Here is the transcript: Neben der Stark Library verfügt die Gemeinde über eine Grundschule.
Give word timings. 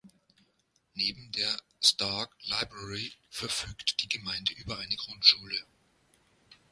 Neben 0.95 1.31
der 1.33 1.59
Stark 1.79 2.31
Library 2.47 3.13
verfügt 3.29 4.01
die 4.01 4.09
Gemeinde 4.09 4.51
über 4.55 4.79
eine 4.79 4.95
Grundschule. 4.95 5.63